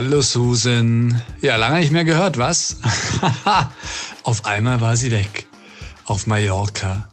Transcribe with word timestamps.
Hallo 0.00 0.22
Susan. 0.22 1.20
Ja, 1.40 1.56
lange 1.56 1.80
nicht 1.80 1.90
mehr 1.90 2.04
gehört, 2.04 2.38
was? 2.38 2.76
Auf 4.22 4.44
einmal 4.44 4.80
war 4.80 4.96
sie 4.96 5.10
weg. 5.10 5.48
Auf 6.04 6.28
Mallorca. 6.28 7.08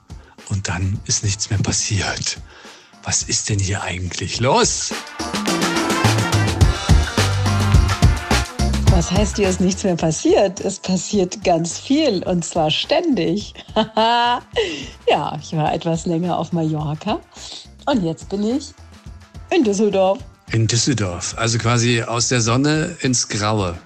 Und 0.49 0.67
dann 0.67 0.99
ist 1.05 1.23
nichts 1.23 1.49
mehr 1.49 1.57
passiert. 1.57 2.37
Was 3.01 3.23
ist 3.23 3.49
denn 3.49 3.57
hier 3.57 3.81
eigentlich 3.81 4.39
los? 4.39 4.93
Was 8.91 9.09
heißt 9.09 9.37
hier 9.37 9.49
ist 9.49 9.61
nichts 9.61 9.83
mehr 9.83 9.95
passiert? 9.95 10.59
Es 10.59 10.77
passiert 10.77 11.43
ganz 11.43 11.79
viel 11.79 12.21
und 12.23 12.45
zwar 12.45 12.69
ständig. 12.69 13.55
ja, 13.95 15.39
ich 15.41 15.53
war 15.53 15.73
etwas 15.73 16.05
länger 16.05 16.37
auf 16.37 16.51
Mallorca 16.51 17.19
und 17.87 18.03
jetzt 18.03 18.29
bin 18.29 18.43
ich 18.43 18.75
in 19.49 19.63
Düsseldorf. 19.63 20.19
In 20.51 20.67
Düsseldorf, 20.67 21.33
also 21.37 21.57
quasi 21.57 22.03
aus 22.03 22.27
der 22.29 22.39
Sonne 22.39 22.95
ins 23.01 23.27
Graue. 23.27 23.77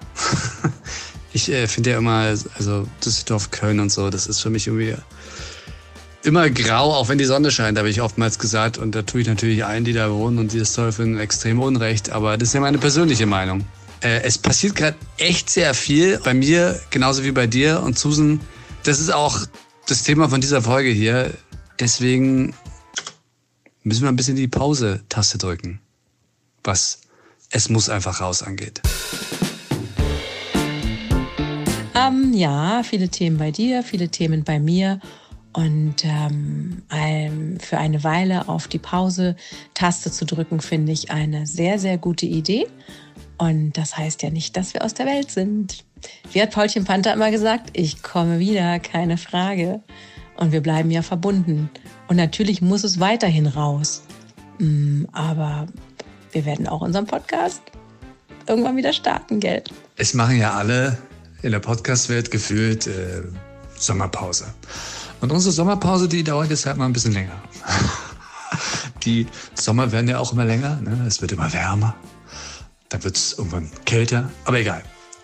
ich 1.34 1.50
äh, 1.50 1.68
finde 1.68 1.92
ja 1.92 1.98
immer, 1.98 2.36
also 2.56 2.88
Düsseldorf, 3.04 3.50
Köln 3.52 3.80
und 3.80 3.92
so, 3.92 4.10
das 4.10 4.28
ist 4.28 4.42
für 4.42 4.50
mich 4.50 4.68
irgendwie 4.68 4.96
immer 6.24 6.50
grau, 6.50 6.94
auch 6.94 7.08
wenn 7.10 7.18
die 7.18 7.26
Sonne 7.26 7.50
scheint, 7.50 7.78
habe 7.78 7.90
ich 7.90 8.02
oftmals 8.02 8.40
gesagt. 8.40 8.78
Und 8.78 8.94
da 8.94 9.04
tue 9.04 9.22
ich 9.22 9.28
natürlich 9.28 9.66
allen, 9.66 9.86
die 9.86 9.94
da 9.94 10.12
wohnen 10.12 10.38
und 10.38 10.54
die 10.54 10.60
das 10.60 10.74
toll 10.74 10.92
finden, 10.92 11.18
extrem 11.18 11.60
Unrecht. 11.60 12.12
Aber 12.12 12.38
das 12.38 12.50
ist 12.50 12.54
ja 12.54 12.60
meine 12.60 12.78
persönliche 12.78 13.26
Meinung. 13.26 13.66
Äh, 14.02 14.22
es 14.24 14.38
passiert 14.38 14.76
gerade 14.76 14.98
echt 15.18 15.50
sehr 15.50 15.74
viel 15.74 16.20
bei 16.24 16.34
mir, 16.34 16.80
genauso 16.90 17.24
wie 17.24 17.32
bei 17.32 17.48
dir. 17.48 17.82
Und 17.82 17.98
Susan, 17.98 18.40
das 18.84 19.00
ist 19.00 19.14
auch 19.14 19.40
das 19.88 20.04
Thema 20.04 20.30
von 20.30 20.42
dieser 20.42 20.62
Folge 20.62 20.90
hier. 20.90 21.34
Deswegen 21.80 22.54
müssen 23.84 24.04
wir 24.04 24.10
ein 24.10 24.16
bisschen 24.18 24.36
die 24.36 24.48
Pause-Taste 24.48 25.38
drücken 25.38 25.80
was 26.70 27.02
es 27.52 27.68
muss 27.68 27.90
einfach 27.90 28.22
raus 28.22 28.44
angeht. 28.44 28.80
Ähm, 31.96 32.32
ja, 32.34 32.84
viele 32.84 33.10
Themen 33.10 33.38
bei 33.38 33.50
dir, 33.50 33.82
viele 33.82 34.10
Themen 34.10 34.44
bei 34.44 34.60
mir. 34.60 35.00
Und 35.52 36.06
ähm, 36.06 36.84
für 37.60 37.78
eine 37.80 38.04
Weile 38.04 38.48
auf 38.48 38.68
die 38.68 38.78
Pause-Taste 38.78 40.12
zu 40.12 40.26
drücken, 40.26 40.62
finde 40.62 40.92
ich 40.92 41.10
eine 41.10 41.48
sehr, 41.48 41.80
sehr 41.80 41.98
gute 41.98 42.28
Idee. 42.28 42.68
Und 43.40 43.74
das 43.74 43.98
heißt 43.98 44.22
ja 44.22 44.30
nicht, 44.30 44.56
dass 44.56 44.76
wir 44.76 44.86
aus 44.86 44.94
der 44.94 45.08
Welt 45.08 45.32
sind. 45.32 45.84
Wie 46.32 46.42
hat 46.42 46.52
Paulchen 46.52 46.86
Panther 46.86 47.14
immer 47.14 47.32
gesagt, 47.32 47.72
ich 47.74 48.04
komme 48.04 48.38
wieder, 48.38 48.80
keine 48.80 49.18
Frage. 49.18 49.82
Und 50.38 50.52
wir 50.52 50.62
bleiben 50.62 50.92
ja 50.92 51.02
verbunden. 51.02 51.72
Und 52.08 52.16
natürlich 52.16 52.62
muss 52.62 52.84
es 52.84 53.00
weiterhin 53.00 53.48
raus. 53.48 54.04
Mm, 54.60 55.06
aber 55.12 55.68
wir 56.32 56.46
werden 56.46 56.68
auch 56.68 56.82
unseren 56.82 57.06
Podcast 57.06 57.62
irgendwann 58.48 58.78
wieder 58.78 58.94
starten, 58.94 59.40
gell? 59.40 59.64
Es 59.96 60.14
machen 60.14 60.38
ja 60.38 60.54
alle 60.54 60.98
in 61.42 61.52
der 61.52 61.60
Podcast-Welt 61.60 62.32
gefühlt 62.32 62.88
äh, 62.88 63.24
Sommerpause. 63.78 64.46
Und 65.22 65.32
unsere 65.32 65.52
Sommerpause, 65.52 66.08
die 66.08 66.24
dauert 66.24 66.50
jetzt 66.50 66.66
halt 66.66 66.78
mal 66.78 66.86
ein 66.86 66.94
bisschen 66.94 67.14
länger. 67.14 67.42
die 69.04 69.28
Sommer 69.54 69.92
werden 69.92 70.10
ja 70.10 70.20
auch 70.20 70.34
immer 70.34 70.46
länger, 70.46 70.80
ne? 70.82 71.06
es 71.08 71.22
wird 71.22 71.32
immer 71.32 71.52
wärmer. 71.54 71.96
Dann 72.90 73.04
wird 73.04 73.18
es 73.18 73.38
irgendwann 73.38 73.70
kälter. 73.86 74.30
Aber 74.46 74.60
egal, 74.60 74.84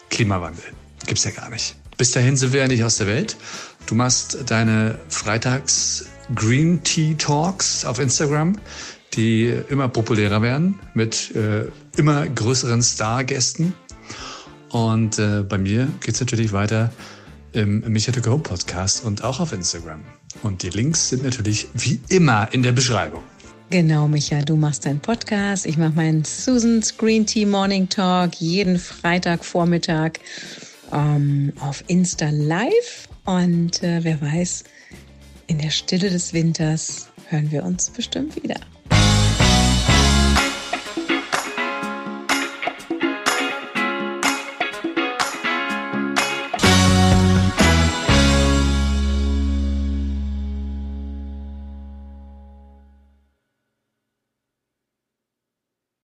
Klimawandel 0.09 0.63
gibt 1.05 1.17
es 1.17 1.23
ja 1.23 1.31
gar 1.31 1.49
nicht. 1.49 1.75
Bis 1.97 2.11
dahin 2.11 2.35
sind 2.35 2.53
wir 2.53 2.61
ja 2.61 2.67
nicht 2.67 2.83
aus 2.83 2.97
der 2.97 3.07
Welt. 3.07 3.37
Du 3.85 3.95
machst 3.95 4.37
deine 4.47 4.99
Freitags 5.07 6.05
Green 6.33 6.83
Tea 6.83 7.15
Talks 7.15 7.85
auf 7.85 7.99
Instagram 7.99 8.57
die 9.15 9.53
immer 9.69 9.87
populärer 9.87 10.41
werden 10.41 10.79
mit 10.93 11.35
äh, 11.35 11.65
immer 11.97 12.27
größeren 12.27 12.81
Stargästen. 12.81 13.73
Und 14.69 15.19
äh, 15.19 15.43
bei 15.43 15.57
mir 15.57 15.87
geht 16.01 16.15
es 16.15 16.19
natürlich 16.19 16.51
weiter 16.51 16.91
im 17.53 17.79
Micha 17.91 18.11
to 18.11 18.21
Go 18.21 18.37
Podcast 18.37 19.05
und 19.05 19.23
auch 19.23 19.39
auf 19.39 19.53
Instagram. 19.53 20.01
Und 20.43 20.63
die 20.63 20.69
Links 20.69 21.09
sind 21.09 21.23
natürlich 21.23 21.67
wie 21.73 21.99
immer 22.09 22.49
in 22.51 22.61
der 22.61 22.73
Beschreibung. 22.73 23.23
Genau, 23.69 24.07
Micha, 24.07 24.41
du 24.41 24.55
machst 24.55 24.85
deinen 24.85 24.99
Podcast, 24.99 25.65
ich 25.65 25.77
mache 25.77 25.93
meinen 25.93 26.23
Susan's 26.23 26.97
Green 26.97 27.25
Tea 27.25 27.45
Morning 27.45 27.89
Talk 27.89 28.35
jeden 28.35 28.77
Freitagvormittag 28.77 30.19
ähm, 30.91 31.51
auf 31.59 31.83
Insta 31.87 32.29
Live. 32.29 33.09
Und 33.25 33.81
äh, 33.81 34.03
wer 34.03 34.21
weiß, 34.21 34.65
in 35.47 35.57
der 35.57 35.71
Stille 35.71 36.09
des 36.09 36.33
Winters 36.33 37.07
hören 37.29 37.49
wir 37.49 37.63
uns 37.63 37.89
bestimmt 37.89 38.35
wieder. 38.41 38.59